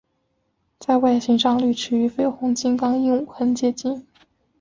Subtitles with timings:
[0.79, 4.07] 在外形上绿翅与绯红金刚鹦鹉很接近。